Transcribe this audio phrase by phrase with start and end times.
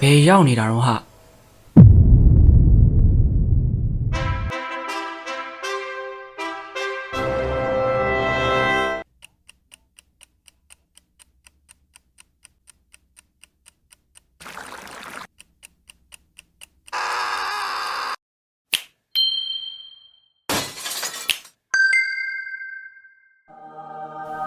[0.00, 0.96] ဘယ်ရောက်နေတာတော့ဟာ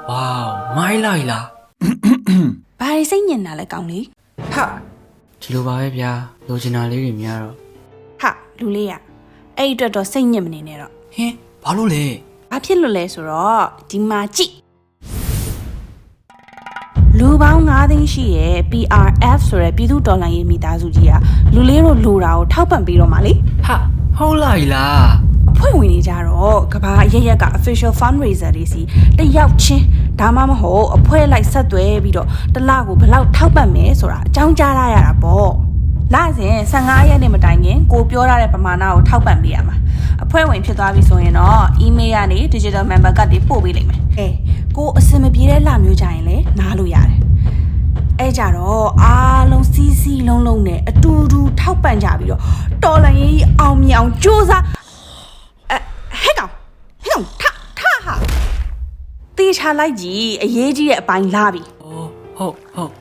[0.09, 0.43] ဝေါ
[0.77, 1.45] မိုင်းလိုက်လား
[2.79, 3.99] ဘာတွေစိတ်ညစ်တာလဲကောင်းလေ
[4.53, 4.92] ဟာ
[5.43, 6.11] ဒီလိုပါပဲဗျာ
[6.47, 7.55] လိုချင်တာလေးတွေများတော့
[8.21, 8.93] ဟာလူလေးရ
[9.57, 12.05] အဲ့ဒီအတွက်တော့စိတ်ညစ်မနေနဲ့တော့ဟင်းဘာလို့လဲ
[12.51, 14.53] ဘာဖြစ်လို့လဲဆိုတော့ဒီမှာကြည့်
[17.17, 21.13] လူပေါင်း9သိန်းရှိရဲ့ PRF ဆိုတဲ့ပြည်သူတော်လှန်ရေးမိသားစုကြီးက
[21.55, 23.33] လူလေးတို့လူတာကိုထောက်ပံ့ပြီးတော့မှလေ
[23.65, 23.77] ဟာ
[24.17, 25.05] ဟုတ်လိုက်လား
[25.51, 28.81] အဖွဲ့ဝင်တွေကြတော့ကဘာအရက်ရက်က official fundraiser တွေစီ
[29.17, 29.85] တယောက်ချင်း
[30.19, 35.51] ဒါမှမဟုတ်အဖွဲ့လိုက်ဆက်သွဲပြီးတော့တစ်လကိုဘယ်လောက်ထောက်ပံ့မယ်ဆိုတာအကြောင်းကြားရရတာပေါ့
[36.13, 39.75] လစဉ်15ရက်နေမတိုင်ခင်ကိုပြောရတဲ့ပမာဏကိုထောက်ပံ့ပေးရမှာ
[40.23, 44.27] အဖွဲ့ဝင်ဖြစ်သွားပြီဆိုရင်တော့ email ကနေ digital member card တွေပို့ပေးလိမ့်မယ်အဲ
[44.77, 47.19] ကိုအစင်မပြေတဲ့လမျိုးကြရင်လည်းနားလို့ရတယ်
[48.19, 52.41] အဲကြတော့အားလုံးစီးစီးလုံးလုံးနဲ့အတူတူထောက်ပံ့ကြပြီးတော့
[52.83, 54.65] တော်လန်ရေးအောင်မြောင်စူးစမ်း
[55.69, 55.77] အဲ
[56.21, 56.51] ဟဲ့ကောင်
[57.03, 57.43] ဟဲ့ကောင်ထ
[57.79, 58.15] ထဟာ
[59.37, 62.93] တေ ချာလိုက်ကြည့်အရေးကြီးတဲ့အပိုင်းလာပြီအော်ဟုတ်ဟုတ်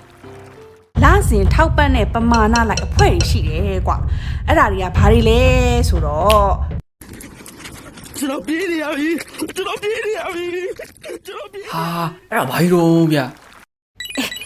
[1.03, 3.97] လာစဉ်ထောက်ပံ့တဲ့ပမာဏလိုက်အဖွဲ့တွေရှိတယ်ကွာ
[4.47, 5.41] အဲ့ဒါတွေကဘာတွေလဲ
[5.89, 6.51] ဆိုတော့
[8.17, 9.09] ကျွန်တော်ပြေးနေရပြီ
[9.57, 10.47] ကျွန်တော်ပြေးနေရပြီ
[11.27, 11.85] ကျွန်တော်ပြေးဟာ
[12.31, 13.25] အဲ့ဒါဘာကြီးတော့ဗျာ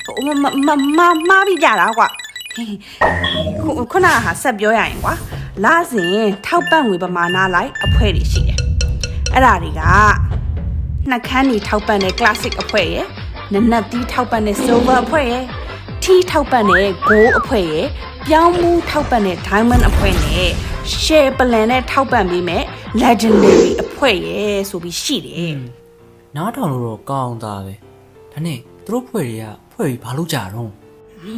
[0.06, 2.08] ဟိုမမမမပြီးကြတာကွာ
[2.54, 2.74] ဟေး
[3.60, 5.14] ခုခုနကဟာဆက်ပြောရရင်ကွာ
[5.64, 8.58] လာစဉ်ထောက်ပံ့ငွေပမာဏလိုက်အဖွဲ့တွေရှိတယ်
[9.32, 9.82] အဲ့ဒါတွေက
[11.09, 13.05] နှက်ခမ်းနေထောက်ပံ့တဲ့ classic အဖွဲ့ရယ်
[13.53, 15.43] နနက်တီးထောက်ပံ့တဲ့ silver အဖွဲ့ရယ်
[16.03, 17.87] ထီးထောက်ပံ့တဲ့ gold အဖွဲ့ရယ်
[18.27, 20.49] ပြောင်းမှုထောက်ပံ့တဲ့ diamond အဖွဲ့နဲ့
[21.03, 22.63] share plan နဲ့ထောက်ပံ့ပေးမဲ့
[23.03, 25.57] legendary အဖွဲ့ရယ်ဆိုပြီးရှိတယ်
[26.35, 27.73] နားထောင်လို့တော့ကောင်းသားပဲ
[28.31, 30.71] ဒါနဲ့သူတို့ဖွဲ့တွေကဖွဲ့ပြီးဘာလို့ကြာတော့
[31.23, 31.31] อื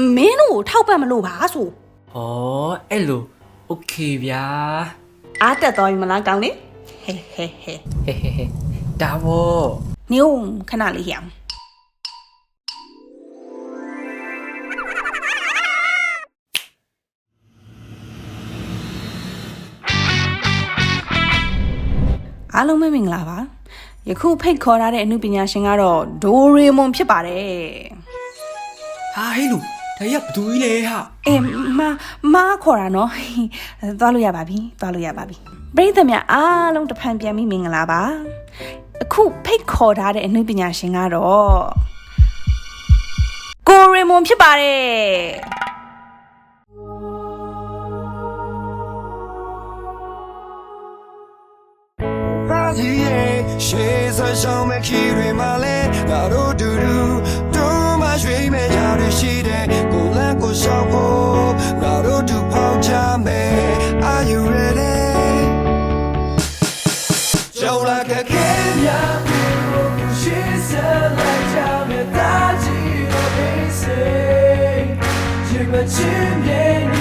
[0.00, 2.18] มမင်းတို့ကိုထောက်ပံ့မလို့ပါဆို ဩ
[2.90, 3.22] အဲ့လို
[3.66, 3.94] โอเค
[4.24, 4.44] ဗျာ
[5.42, 6.50] အားတက်သွားပြီမလားကောင်းလေ
[7.02, 7.74] ဟဲဟဲဟဲ
[8.04, 8.63] ဟဲဟဲဟဲ
[9.01, 9.57] ဒါဘော
[10.11, 10.39] နေဦး
[10.69, 11.27] ခဏလေးရအောင်
[22.55, 23.37] အားလုံးပဲမင်္ဂလာပါ
[24.09, 27.55] ယခုဖိတ်ခေါ်ထားတဲ့အမှုပညာရှင်ကတော့ဒိုရေမွန်ဖြစ်ပါတယ်
[29.15, 29.57] ဟာဟဲ့လူ
[29.97, 31.39] ဒါရဘသူကြီးလဲဟာအေး
[31.79, 31.81] မ
[32.33, 33.09] မခေါ်တာနော်
[33.99, 35.37] သွားလို့ရပါပြီသွားလို့ရပါပြီ
[35.75, 38.01] ပရိသတ်များအားလုံးတစ်ဖန်ပြန်ပြီးမင်္ဂလာပါ
[39.03, 41.57] အခုဖိတ်ခေါ်ထားတဲ့အမှုပညာရှင်ကတော့
[43.67, 44.85] ကိုရေမွန်ဖြစ်ပါတယ်
[52.49, 53.35] ပါစီရဲ့
[53.65, 55.77] ရှေးစဆောင်မဲ့ခီတွေမှာလဲ
[56.09, 56.97] ငါတို့တူတူ
[57.55, 61.49] တို့မှရွှေမဲ့ရရရှိတဲ့ကိုလန်းကိုရှောက်ဖို့
[61.81, 62.91] ငါတို့တူဖောက်ချ
[63.25, 63.55] မယ်
[64.11, 64.95] Are you ready
[67.59, 68.44] ကျော်လာကခဲ
[75.75, 76.95] ချစ်မချင်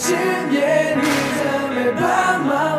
[0.00, 2.71] ချင်းမြဲနေစမ်းမပါမှာ